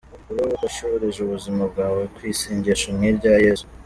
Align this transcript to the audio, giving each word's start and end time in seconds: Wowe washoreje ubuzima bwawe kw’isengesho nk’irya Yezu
Wowe 0.35 0.53
washoreje 0.61 1.19
ubuzima 1.21 1.63
bwawe 1.71 2.01
kw’isengesho 2.15 2.87
nk’irya 2.95 3.33
Yezu 3.45 3.65